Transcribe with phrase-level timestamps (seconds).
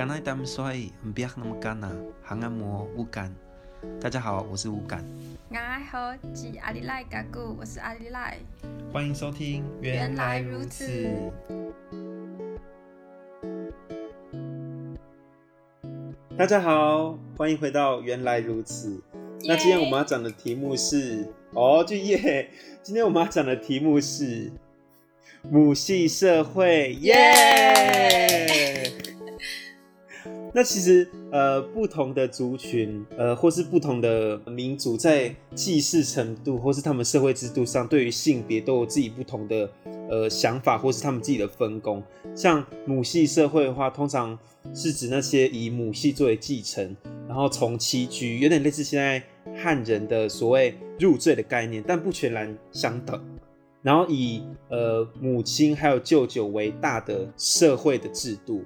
[0.00, 0.72] 刚来他们说，
[1.14, 3.30] 不要那么干呐，还按摩无感。
[4.00, 5.04] 大家好，我是无感。
[5.50, 5.56] 我
[5.90, 8.38] 好，是阿里赖嘎古，我是阿里赖。
[8.90, 11.06] 欢迎收听，原来如此。
[16.34, 19.02] 大家好，欢迎回到原来如此。
[19.44, 22.48] 那今天我们要讲的题目是，哦，就耶、
[22.82, 24.50] 今天我们要讲的题目是
[25.42, 28.94] 母系社会，耶！
[30.52, 39.70] 那其实，呃，不同的族群，呃，或是不同的民族，在祭祀程度，或是他们社会制度上，对于性别都有自己不同的，
[40.08, 42.02] 呃，想法，或是他们自己的分工。
[42.34, 44.36] 像母系社会的话，通常
[44.74, 46.96] 是指那些以母系作为继承，
[47.28, 49.22] 然后从妻居，有点类似现在
[49.54, 53.20] 汉人的所谓入赘的概念，但不全然相等。
[53.82, 58.64] 然后以呃母亲还有舅舅为大的社会的制度。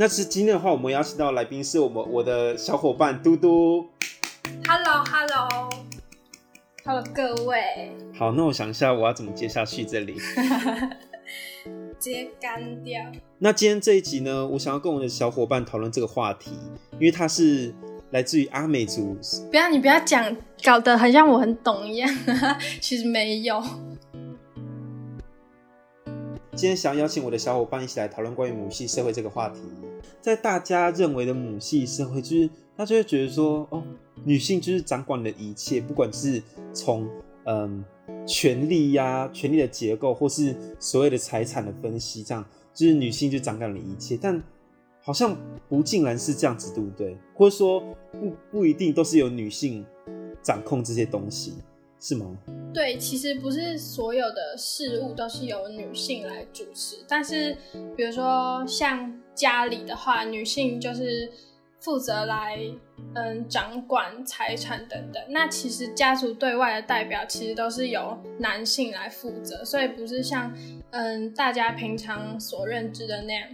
[0.00, 3.86] 那是今天的话，我们邀请到的来宾是我们我的小伙伴嘟嘟。
[4.66, 7.92] Hello，Hello，Hello，各位。
[8.18, 10.16] 好，那我想一下，我要怎么接下去这里？
[12.00, 12.98] 直接干掉。
[13.40, 16.52] 那今天这一集呢，我想要跟我的小伙伴讨论这个话题，
[16.92, 17.74] 因为他是
[18.08, 19.18] 来自于阿美族。
[19.50, 20.34] 不要，你不要讲，
[20.64, 22.10] 搞得很像我很懂一样，
[22.80, 23.62] 其实没有。
[26.56, 29.60] 今天想要邀请我的小伙伴一起来讨论关于母系社会这个话题。
[30.20, 33.82] 在大家认为的母系社会，就是他就会觉得说，哦，
[34.24, 36.42] 女性就是掌管的一切，不管是
[36.74, 37.08] 从
[37.44, 37.84] 嗯
[38.26, 44.18] 权力呀、权力的结构，或是所谓的财产的分析，这样就是女性就掌管了一切。
[44.20, 44.42] 但
[45.00, 45.36] 好像
[45.68, 47.16] 不尽然是这样子，对不对？
[47.34, 47.80] 或者说
[48.12, 49.86] 不不一定都是由女性
[50.42, 51.54] 掌控这些东西。
[52.00, 52.34] 是吗？
[52.72, 57.54] 对，其实不是所有的事物都是由女性来主持，但是
[57.94, 61.30] 比如说像家里的话，女性就是
[61.78, 62.58] 负责来
[63.14, 65.22] 嗯掌管财产等等。
[65.28, 70.50] 那其实家族对外的代表其实都是由男性来负责，所以不是像
[70.92, 73.46] 嗯大家平常所认知的那样。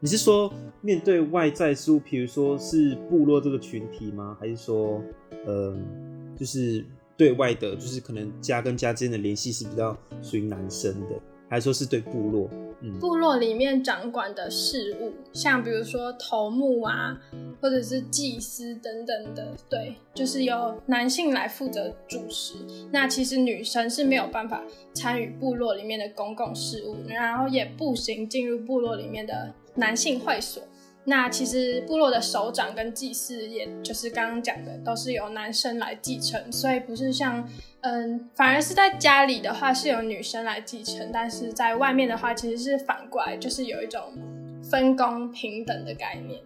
[0.00, 0.52] 你是说
[0.82, 4.36] 面对外在事物，比如说是部落这个群体吗？
[4.38, 5.00] 还是说
[5.46, 6.84] 嗯就是？
[7.16, 12.50] 对外的，就是可能家跟家之间的联系是比较属于男生的，还说是对部落？
[12.82, 17.18] 嗯，部落里面掌管的事物，像比如说头目啊，
[17.58, 22.54] 或者是祭司等等的，对，就是由男性来负责主持。
[22.92, 24.62] 那其实女生是没有办法
[24.92, 30.62] 参与部落里面的公共事务，然后也不行进入部落里面的男性会所。
[31.08, 37.48] 那其实部落的首长跟祭祀，也就是刚刚讲的，都是由男生来继承，所以不是像，
[37.82, 44.02] 嗯，反而是在家里的话是由女生来继承，但是在外面的话其实是反过来，就是有一种
[44.60, 46.42] 分工平等的概念。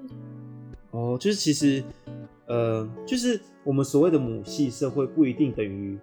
[0.91, 1.82] 哦，就是其实，
[2.47, 5.99] 呃，就是我们所谓的母系社会不一定等于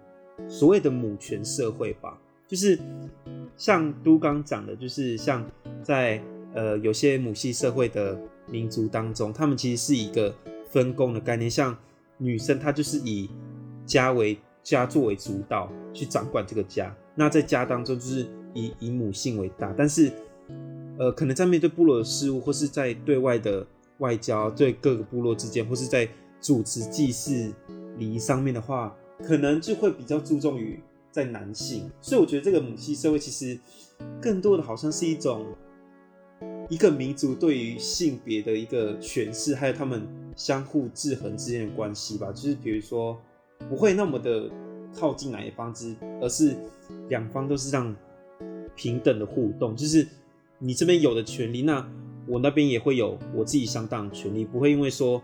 [0.48, 2.18] 所谓的母权社会吧？
[2.48, 2.76] 就是
[3.56, 5.48] 像都刚讲的，就是像
[5.80, 6.20] 在
[6.54, 8.18] 呃有些母系社会的。
[8.50, 10.34] 民族当中，他们其实是一个
[10.70, 11.76] 分工的概念，像
[12.16, 13.28] 女生她就是以
[13.86, 20.12] 家为家作为主导去掌管这个家，那在家当中就是以以母性为大，但是
[20.98, 23.66] 呃，可能在面对部落的事务，或是在对外的
[23.98, 26.08] 外交，对各个部落之间，或是在
[26.40, 27.52] 主持祭祀
[27.96, 30.80] 礼仪上面的话，可能就会比较注重于
[31.10, 33.58] 在男性，所以我觉得这个母系社会其实
[34.20, 35.46] 更多的好像是一种。
[36.68, 40.06] 一个民族对于性别的一个诠释，还有他们
[40.36, 43.18] 相互制衡之间的关系吧，就是比如说
[43.68, 44.50] 不会那么的
[44.94, 46.54] 靠近哪一方之，而是
[47.08, 47.96] 两方都是这样
[48.76, 50.06] 平等的互动，就是
[50.58, 51.86] 你这边有的权利，那
[52.26, 55.22] 我那边也会有我自己相当的权利，不会因为说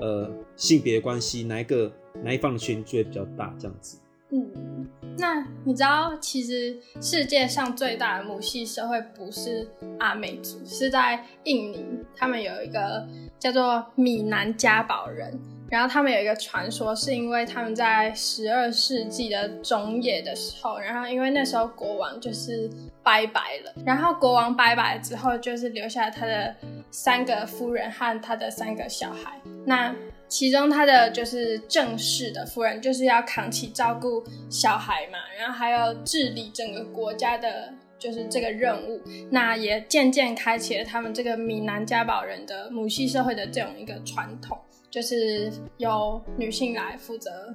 [0.00, 1.90] 呃性别的关系，哪一个
[2.22, 3.98] 哪一方的权利就会比较大这样子。
[4.32, 4.88] 嗯，
[5.18, 11.84] 那你知道，其实世界上最大的母系社会不是阿美族，是在印尼。
[12.16, 13.06] 他们有一个
[13.38, 15.38] 叫做米南加堡人，
[15.68, 22.70] 然后他们有一个传说，是因为他们在十二世纪的中叶的时候，然后因为那时候国王就是
[23.02, 26.54] 拜拜了，然后国王拜拜之后，就是留下他的
[26.90, 29.40] 三个夫人和他的三个小孩。
[29.66, 29.92] 那
[30.32, 38.98] 其中他的就是正式的夫人，就是要扛起照顾小孩嘛，然后还要治理整个国家的，就是这个任务。
[39.30, 44.58] 那也渐渐开启了他们这个闽南家宝人的母系社会的这种一个传统，
[44.90, 47.54] 就是由女性来负责，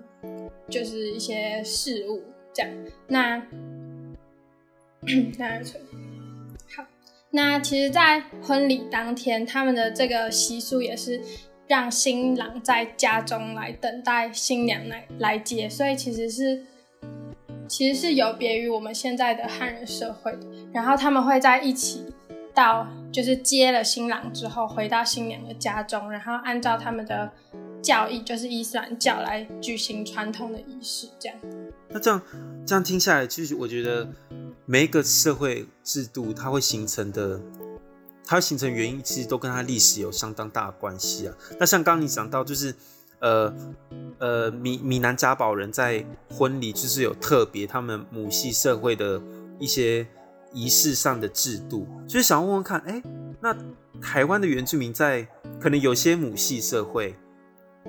[0.69, 2.23] 就是一些事务
[2.53, 2.71] 这样。
[3.07, 3.39] 那，
[6.75, 6.85] 好，
[7.31, 11.19] 那其实，在婚礼当天，他们的这个习俗也是
[11.68, 16.64] 让新郎在家中来等待新娘来来接，所以其实是
[17.68, 20.40] 其实是有别于我们现在的汉人社会的。
[20.74, 22.06] 然后他们会在一起
[22.54, 27.31] 到，就是接了新郎之后，回到新娘的家中，然后按照他们的
[27.81, 31.38] 教义，就是伊斯兰教来举行传统的仪式，这样。
[31.90, 32.22] 那这样
[32.66, 34.08] 这样听下来，其实我觉得。
[34.69, 37.40] 每一个社会制度，它会形成的，
[38.27, 41.33] 它形成原因，其实都跟它历史有相当大的关系啊。
[41.59, 42.75] 那像刚刚你讲到，就是
[43.19, 43.51] 呃
[44.19, 49.21] 呃，米米南家宝人在婚礼就是有特别他们母系社会的
[49.57, 50.06] 一些
[50.51, 53.01] 仪式上的制度，就是想问问看，哎、
[53.39, 53.56] 那
[54.01, 55.25] 台湾的原住民在
[55.59, 57.15] 可能有些母系社会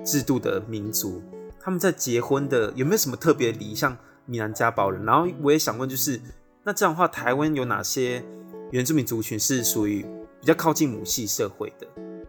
[0.05, 1.21] 制度的民族，
[1.59, 3.75] 他们在结婚的有没有什么特别礼仪？
[3.75, 6.19] 像米南家宝人，然后我也想问，就是。
[6.61, 8.23] 那这样的话，台湾有哪些
[8.71, 10.05] 原住民族群是属于
[10.39, 11.87] 比较靠近母系社会的，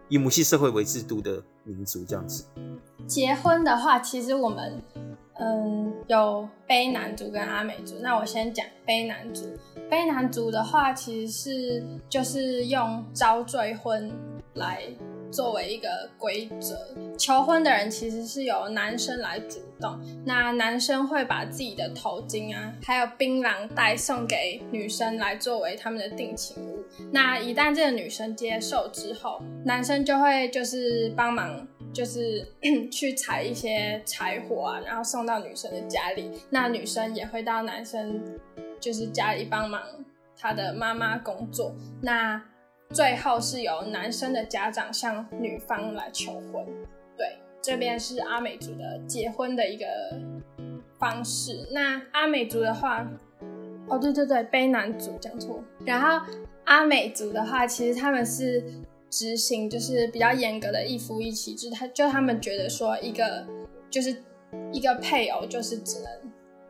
[0.09, 2.03] 以母系社会为制度的民族？
[2.05, 2.45] 这样子。
[3.07, 4.81] 结婚的话，其实我们
[5.39, 7.95] 嗯有卑南族跟阿美族。
[8.01, 9.45] 那我先讲卑南族。
[9.89, 14.11] 卑南族的话，其实是就是用招赘婚
[14.53, 14.83] 来。
[15.31, 16.77] 作为一个规则，
[17.17, 19.99] 求婚的人其实是由男生来主动。
[20.25, 26.83] 那男生会把自己的头巾啊，还有槟榔带送给女生来作为他们的定情物。
[27.11, 32.45] 那一旦这个女生接受之后，男生就会就是帮忙，就是
[32.91, 36.31] 去采一些柴火啊，然后送到女生的家里。
[36.49, 38.21] 那女生也会到男生
[38.79, 39.81] 就是家里帮忙
[40.37, 41.73] 他的妈妈工作。
[42.01, 42.41] 那
[42.93, 46.65] 最后是由男生的家长向女方来求婚，
[47.17, 49.85] 对，这边是阿美族的结婚的一个
[50.99, 51.67] 方式。
[51.71, 53.07] 那阿美族的话，
[53.87, 55.63] 哦，对对对，卑南族讲错。
[55.85, 56.25] 然后
[56.65, 58.63] 阿美族的话，其实他们是
[59.09, 63.45] 执行就是比较严格的一夫一妻制，他就他们觉得说一个
[63.89, 64.15] 就是
[64.71, 66.09] 一个配偶就是只能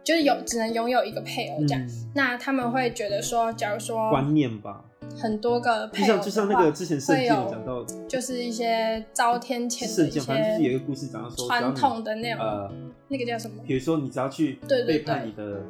[0.03, 1.81] 就是有只能拥有一个配偶这样。
[1.85, 4.85] 嗯、那他们会觉得说，假如说观念吧。
[5.17, 12.71] 很多个配偶就像就像那个之前圣经讲到，就是一些遭天谴的一些，反正就是有一个故事讲到说，传统的那种呃，
[13.09, 13.61] 那个叫什么？
[13.67, 15.61] 比如说你只要去背叛你的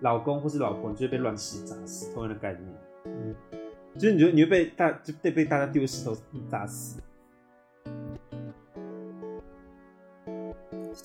[0.00, 2.62] 老公或是老婆，你就会被乱石砸死，同样的概念。
[3.04, 3.34] 嗯，
[3.94, 6.16] 就是你觉得你会被大就被被大家丢石头
[6.50, 7.00] 砸死？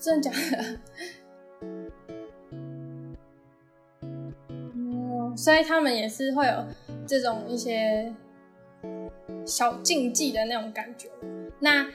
[0.00, 0.80] 真的假的？
[5.36, 6.64] 所以他们也是会有
[7.06, 8.12] 这种一些
[9.46, 11.08] 小禁忌的那种感觉。
[11.58, 11.86] 那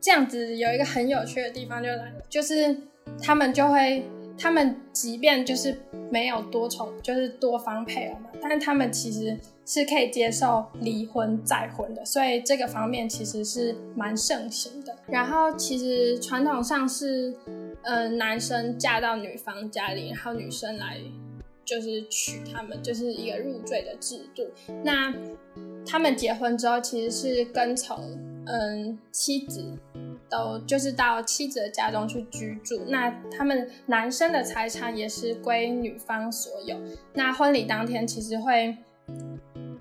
[0.00, 2.76] 这样子有一个很有趣的地方就来了，就是
[3.22, 4.04] 他们就会，
[4.38, 5.78] 他们即便就是
[6.10, 12.04] 没有多重，就是多方配偶嘛，但他们其实是可以接受离婚再婚的。
[12.04, 14.94] 所以这个方面其实是蛮盛行的。
[15.06, 17.34] 然后其实传统上是，
[17.82, 20.98] 呃，男生嫁到女方家里，然后女生来。
[21.64, 24.46] 就是娶他们，就是一个入赘的制度。
[24.82, 25.12] 那
[25.86, 27.98] 他们结婚之后，其实是跟从
[28.46, 29.64] 嗯妻子，
[30.30, 32.82] 都就是到妻子的家中去居住。
[32.88, 36.76] 那他们男生的财产也是归女方所有。
[37.12, 38.76] 那婚礼当天，其实会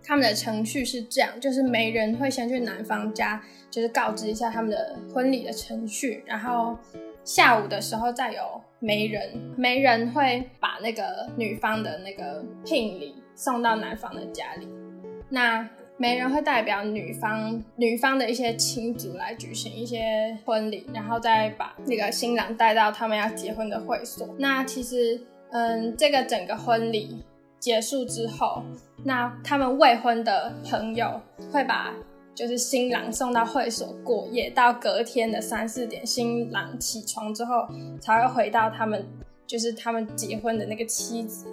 [0.03, 3.41] 他们的程序是这样，就是媒人会先去男方家，
[3.71, 6.77] 就是告知一下他们的婚礼的程序，然后
[7.23, 8.61] 下午的时候再有。
[8.85, 14.67] 媒人，媒人会把那个女方的那个聘礼送到男方的家里。
[15.29, 15.65] 那
[15.95, 24.27] 媒人会代表女方，女方的一些亲族来举行一些婚礼，然后再把那个新郎带到他们要结婚的会所。
[24.37, 27.23] 那其实，嗯，这个整个婚礼
[27.57, 28.63] 结束之后，
[29.05, 31.21] 那他们未婚的朋友
[31.53, 31.93] 会把。
[32.35, 37.67] 就是新郎送到会所过夜，到隔天的三四点，新郎起床之后
[38.01, 39.05] 才会回到他们，
[39.45, 41.45] 就是他们结婚的那个妻子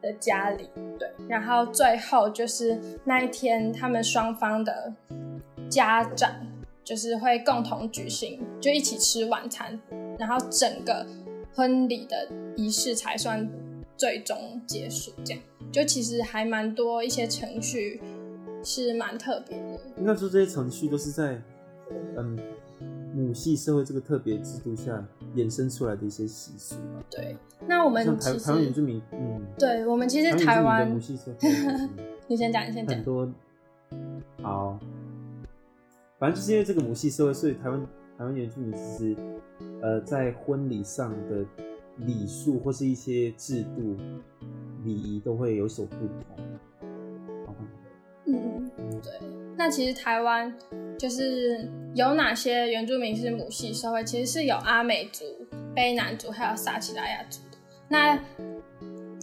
[0.00, 0.68] 的家里。
[0.98, 4.92] 对，然后最后就是那一天，他们双方的
[5.68, 6.30] 家长
[6.84, 9.80] 就是会共同举行，就一起吃晚餐，
[10.16, 11.04] 然后整个
[11.56, 13.50] 婚礼的仪式才算
[13.96, 15.12] 最终结束。
[15.24, 15.42] 这样，
[15.72, 18.00] 就其实还蛮多一些程序。
[18.64, 19.80] 是蛮特别的。
[19.98, 21.40] 应该说这些程序都是在，
[22.16, 22.38] 嗯，
[23.14, 25.06] 母系社会这个特别制度下
[25.36, 26.76] 衍生出来的一些习俗。
[27.10, 31.48] 对，那我们像台台湾原住民，嗯，对，我们其实台湾的母系社会，
[32.26, 32.96] 你先讲，你先讲。
[32.96, 33.28] 很多，
[34.42, 34.78] 好，
[36.18, 37.80] 反正就是因为这个母系社会，所以台湾
[38.18, 39.16] 台湾原住民其实，
[39.82, 41.44] 呃，在婚礼上的
[41.98, 43.96] 礼数或是一些制度
[44.82, 46.90] 礼仪都会有所不同。
[48.26, 48.70] 嗯，
[49.02, 49.12] 对
[49.56, 50.52] 那其实台湾
[50.98, 54.02] 就是有哪些原住民是母系社会？
[54.02, 55.24] 其实是有阿美族、
[55.74, 57.58] 卑南族还有撒奇莱雅族的。
[57.88, 58.18] 那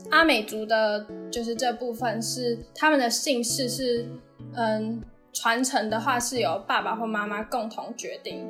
[0.10, 4.06] 阿美族的，就是这部分是他们的姓氏是，
[4.54, 5.02] 嗯，
[5.34, 8.48] 传承的话是由爸爸或妈妈共同决定，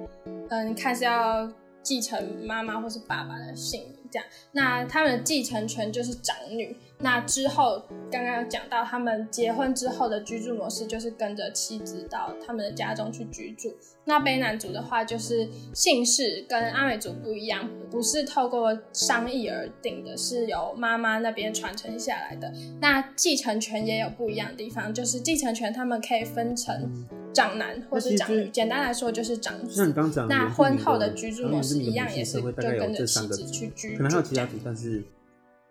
[0.50, 4.28] 嗯，看是要继承妈妈或是爸爸的姓名这样。
[4.52, 6.76] 那他们的继承权就是长女。
[7.02, 7.82] 那之后，
[8.12, 13.76] 刚刚有讲到他们结婚之后的居住模式，就是跟着妻子到他们的家中去居住。
[14.06, 22.52] 那卑南族的话，就是姓氏跟阿美族不一样，不是透过商议而定的，是由妈妈那边传承下来的。
[22.80, 29.82] 那继承权也有不一样的地方，就是继承权他们可以分成长男或是长女，简单来说就是长子。
[29.82, 33.98] 那你刚讲，那婚后的居住模式一样，也是就跟着妻子去居住。
[33.98, 35.04] 可能还有其他族，但是。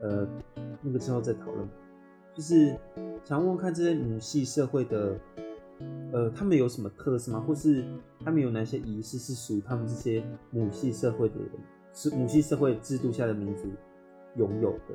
[0.00, 0.26] 呃，
[0.82, 1.68] 那个之后再讨论。
[2.32, 2.74] 就是
[3.24, 5.18] 想问问看这些母系社会的，
[6.12, 7.40] 呃，他们有什么特色吗？
[7.40, 7.84] 或是
[8.24, 11.50] 他们有哪些仪式是属于他们这些母系社会的人，
[11.92, 13.64] 是母系社会制度下的民族
[14.36, 14.94] 拥有的？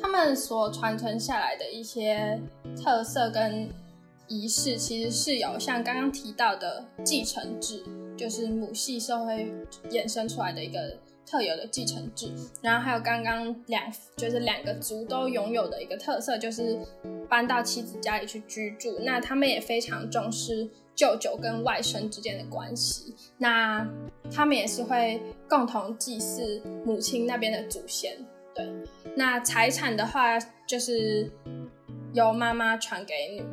[0.00, 2.38] 他们所传承下来的一些
[2.76, 3.68] 特色跟。
[4.28, 7.82] 仪式其实是有像刚刚提到的继承制，
[8.16, 9.52] 就是母系社会
[9.90, 12.32] 衍生出来的一个特有的继承制。
[12.60, 16.78] 然后还有刚刚两就是两个族都拥有的一个特色，就是
[17.28, 18.98] 搬到妻子家里去居住。
[19.00, 23.14] 那他们也非常重视舅舅跟外甥之间的关系。
[23.38, 23.86] 那
[24.32, 28.16] 他们也是会共同祭祀母亲那边的祖先。
[28.54, 28.66] 对，
[29.14, 31.30] 那财产的话就是
[32.14, 33.44] 由妈妈传给女。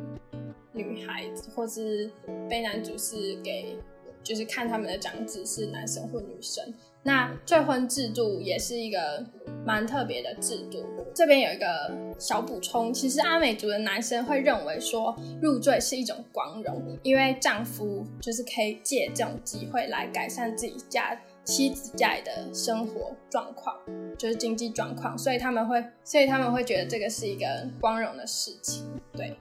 [0.74, 2.10] 女孩子或是
[2.50, 3.78] 被男主是给，
[4.22, 6.74] 就是看他们的长子是男生或女生。
[7.06, 9.22] 那赘婚制度也是一个
[9.66, 10.82] 蛮特别的制度。
[11.14, 23.76] 这边有一个小补充，其实阿美族的男生会认为说入赘是一种光荣，因为丈夫就是可以借这种机会来改善自己家妻子家里的生活状况，
[24.16, 29.36] 就是经济状况，所以他们会，所以他们会觉得这个是一个光荣的事情，对。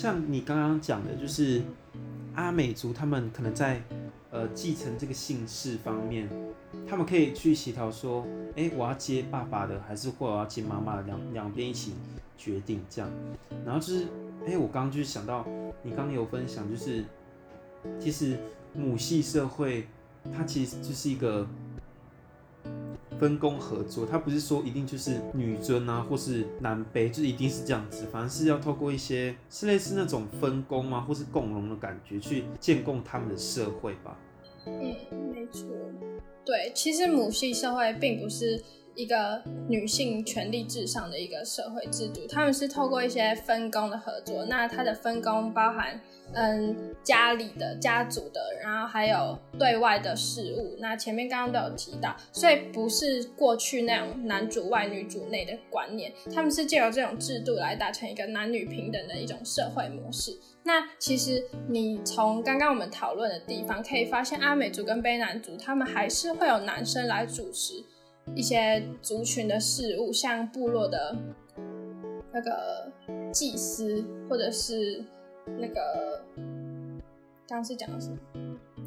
[0.00, 1.60] 像你刚刚讲的，就是
[2.34, 3.82] 阿美族他们可能在
[4.30, 6.26] 呃继承这个姓氏方面，
[6.88, 8.26] 他们可以去协调说，
[8.56, 11.92] 哎、我要接爸爸的，还是或者我要接妈妈的，两两边一起
[12.38, 13.10] 决定这样。
[13.62, 14.06] 然后就是，
[14.46, 15.46] 哎、我刚刚就是想到，
[15.82, 17.04] 你刚刚有分享，就是
[17.98, 18.38] 其实
[18.72, 19.86] 母系社会
[20.34, 21.46] 它其实就是一个。
[23.20, 28.06] 分工合作，他不是说一定就是女尊啊，或是男卑，就一定是这样子。
[28.10, 34.18] 反而是要透过一些是类似那种分工啊，或是共荣的感觉，去建构他们的社会吧。
[34.66, 34.96] 嗯，
[35.32, 35.68] 没错。
[36.44, 38.60] 对，其实母系社会并不是
[38.94, 44.44] 一个女性权力至上的一个社会制度，他们是透过一些分工的合作。
[44.46, 46.00] 那它的分工包含。
[46.32, 50.76] 嗯，家里的、家族的，然后还有对外的事务。
[50.78, 60.38] 那前面刚刚都有提到，所以不是过去那种男主外女主内的观念，他们是借由这种制度来达成一个男女平等的一种社会模式。
[60.62, 67.82] 那其实你从刚刚我们讨论的地方可以发现，阿美族跟卑南族他们还是会有男生来主持
[68.34, 71.16] 一些族群的事物，像部落的
[72.32, 72.90] 那个
[73.32, 75.04] 祭司，或者是。
[75.58, 76.22] 那个
[77.48, 78.16] 刚是讲的什么？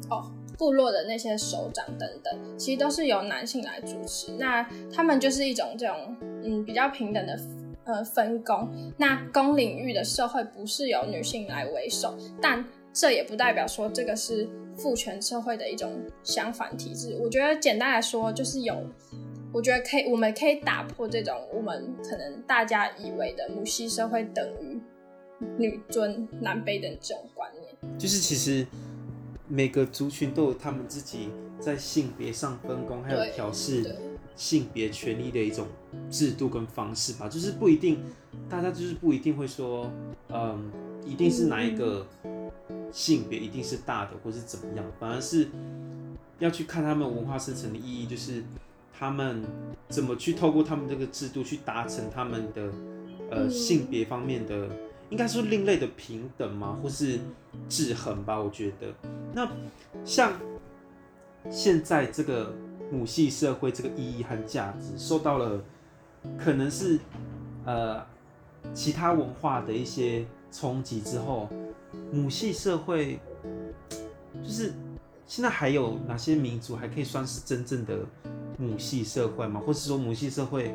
[0.08, 4.32] 哦，部落的那些首长等等，其实都是由男性来主持。
[4.38, 7.38] 那他们就是一种这种嗯比较平等的
[7.84, 8.66] 呃分工。
[8.96, 17.18] 那公领域的社会不是由女性来为首，但这也不代表说这个是父权社会的一种相反体制。
[17.20, 18.74] 我觉得简单来说就是有，
[19.54, 24.78] 我觉得可以，我们可以打破这种我们可能大家以为的母系社会等于。
[25.58, 28.66] 女尊男卑的这种观念，就是其实
[29.46, 33.94] 每个族群都有他们自己在性别上分工，还有调试
[34.36, 35.66] 性别权利的一种
[36.08, 37.28] 制度跟方式吧。
[37.28, 37.98] 就是不一定，
[38.48, 39.90] 大家就是不一定会说，
[40.30, 40.70] 嗯，
[41.04, 42.06] 一定是哪一个
[42.90, 44.84] 性别一定是大的，或是怎么样。
[44.98, 45.48] 反而是
[46.38, 48.42] 要去看他们文化生成的意义，就是
[48.98, 49.42] 他们
[49.88, 52.70] 怎么去透过他们这个制度去达成他们的
[53.30, 54.68] 呃性别方面的。
[55.10, 56.76] 应该说另类的平等吗？
[56.82, 57.20] 或是
[57.68, 58.40] 制衡吧？
[58.40, 58.92] 我觉得，
[59.34, 59.48] 那
[60.02, 60.32] 像
[61.50, 62.52] 现在这个
[62.90, 65.62] 母系社会这个意义和价值受到了
[66.38, 66.98] 可能是
[67.66, 68.04] 呃
[68.72, 71.48] 其他文化的一些冲击之后，
[72.10, 73.20] 母系社会
[74.42, 74.72] 就是
[75.26, 77.98] 现在还有哪些民族还可以算是真正的
[78.56, 79.60] 母系社会嘛？
[79.60, 80.74] 或是说母系社会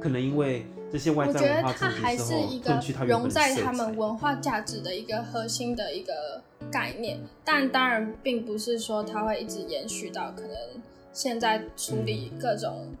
[0.00, 10.56] 可能因为这些外在文化冲击之后，褪去它融在他们文化价值的一个核心的一个概念，但当然并不是说它会一直延续到可能
[11.12, 12.86] 现在处理各种。
[12.90, 12.96] 嗯，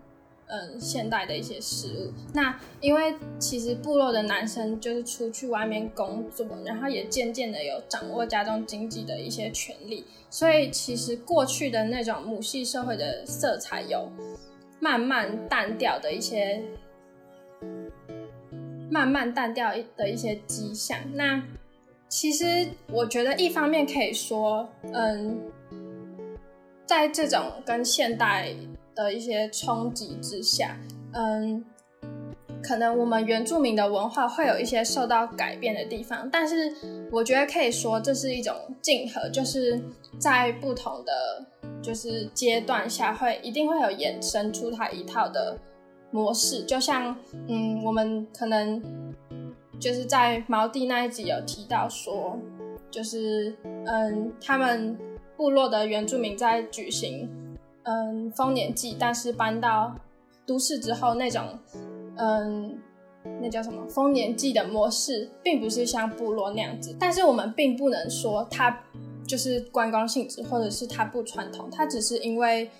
[0.50, 2.12] 嗯现代的一些事物。
[2.34, 14.10] 那因为其实部落的男生就是出去外面工作，然后也渐渐的有掌握家中经济的一些权利，所以其实过去的那种母系社会的色彩有
[14.80, 16.62] 慢慢淡掉的一些，
[18.90, 20.98] 慢慢淡掉的一些迹象。
[21.14, 21.42] 那
[22.08, 25.38] 其实我觉得一方面可以说，嗯，
[26.84, 28.52] 在这种跟现代。
[29.00, 30.78] 的一些冲击之下，
[31.14, 31.64] 嗯，
[32.62, 36.70] 可能我们原住民的文化会有一些受到改变的地方，但是
[37.10, 39.80] 我觉得可以说这是一种竞合，就是
[40.18, 41.46] 在不同的
[41.80, 45.56] 就是阶段下会一定会有衍生出它一套的
[46.10, 47.16] 模式，就像
[47.48, 48.82] 嗯，我们可能
[49.78, 52.38] 就是在毛地那一集有提到说，
[52.90, 54.98] 就是嗯，他们
[55.38, 57.26] 部落的原住民在举行。
[57.84, 59.94] 嗯，丰年祭，但是搬到
[60.46, 61.58] 都市之后，那种
[62.16, 62.78] 嗯，
[63.40, 66.94] 那叫什么丰年祭的模式，并不是像部落那样子。
[67.00, 68.82] 但是我们并不能说它
[69.26, 72.70] 就是观光性质，或者是它不传统，它只是因为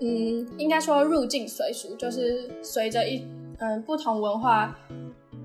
[0.00, 3.24] 嗯，应该说入境随俗，就是随着一
[3.58, 4.76] 嗯不同文化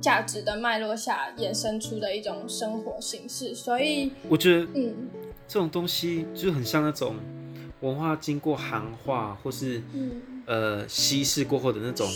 [0.01, 3.53] 价值的脉络下衍生出的一种生活形式。
[3.53, 5.09] 所以我觉得，嗯，
[5.47, 7.15] 这种东西就很像那种。
[7.83, 12.09] 文化经过行化或是、嗯、呃稀释过后的那种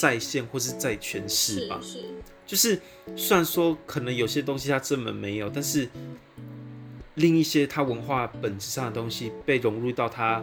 [0.00, 1.78] 再现或是再诠释吧，
[2.46, 2.80] 就是
[3.14, 5.86] 虽然说可能有些东西它根本没有，但是
[7.16, 10.42] 另一些它文化本质上的东西被融入到它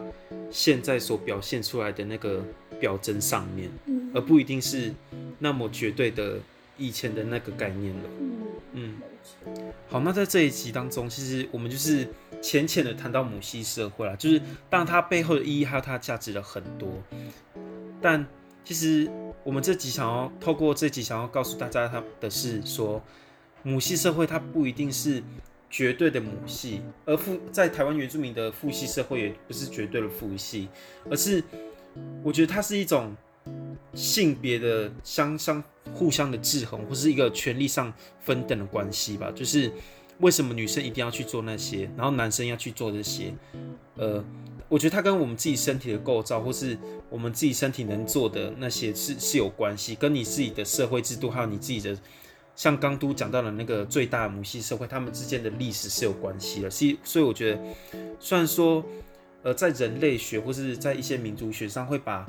[0.52, 2.46] 现在所表现出来的那个
[2.80, 4.94] 表征上面，嗯、而不一定是
[5.40, 6.38] 那么绝对的
[6.78, 8.10] 以前的那个概念了。
[8.74, 8.98] 嗯，
[9.88, 12.08] 好，那在这一集当中，其实我们就是。
[12.42, 16.88] 浅浅的谈到母系社会啦，就是当然它背后的意义还有它价值的很多，
[18.02, 18.26] 但
[18.64, 19.10] 其实
[19.44, 23.02] 我们这集想要透过这集想要告诉大家，他的是说，
[23.64, 25.22] 母系社会它不一定是
[25.70, 30.70] 绝对的母系，而父在台湾原住民的父系社会也不是绝对的父系，
[31.10, 31.44] 而是
[32.24, 33.16] 我觉得它是一种
[33.94, 39.72] 性别的相相互相的制衡，或是一个权力上分等的关系吧，就是。
[40.20, 43.34] 为什么女生一定要去做那些，然后男生要去做这些？
[43.96, 44.24] 呃，
[44.68, 46.78] 我觉得它跟我们自己身体的构造，或是
[47.10, 51.98] 我们自己身体能做的那些是是有关系，跟你自己的社会制度，还有你自己的，
[52.54, 56.70] 像刚都讲到的那个最大的母系社会，他们之间的历史是有关系的。
[56.70, 57.62] 所以，所以我觉得，
[58.20, 58.84] 虽然说，
[59.44, 62.28] 呃，在人类学或是在一些民族学上，会把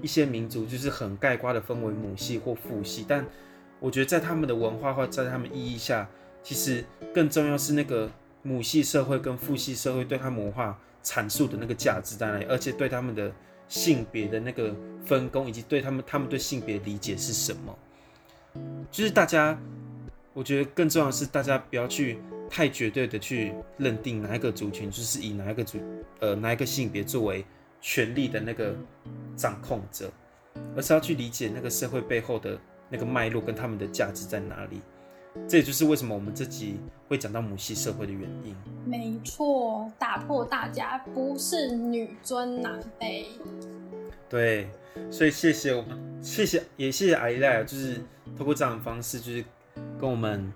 [0.00, 3.26] 一些民族就是很概括的分为母系或父系，但
[3.80, 6.08] 我觉得在他们的文化或在他们意义下。
[6.46, 8.08] 其实更重要是那个
[8.44, 13.32] 母系社会跟父系社会对他文化阐述的那个价值在哪里，而且对他们的
[13.66, 14.72] 性别的那个
[15.04, 17.76] 分工，以及对他们他们对性别理解是什么，
[18.92, 19.58] 就是大家，
[20.32, 25.80] 我觉得更重要的是大家不要去太绝对的去认定哪一个族群就是以哪一个族
[26.20, 27.44] 呃哪一个性别作为
[27.80, 28.72] 权力的那个
[29.34, 30.08] 掌控者，
[30.76, 32.56] 而是要去理解那个社会背后的
[32.88, 34.80] 那个脉络跟他们的价值在哪里。
[35.48, 38.54] 这也就是为什么我们这集会讲到母系社会的原因。
[38.84, 43.26] 没错，打破大家不是女尊男卑。
[44.28, 44.68] 对，
[45.10, 48.00] 所以谢谢我们，谢谢也谢谢阿姨赖，就是
[48.36, 49.44] 通过这样的方式，就是
[50.00, 50.52] 跟我们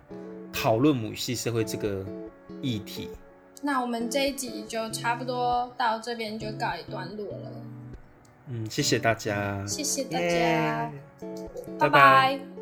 [0.52, 2.04] 讨论母系社会这个
[2.60, 3.10] 议题。
[3.62, 7.52] 那我们这一集就差不多到这边就告一段落了。
[8.48, 10.90] 嗯，谢谢大家，谢谢大家，
[11.78, 11.88] 拜拜。
[11.88, 12.59] 拜拜。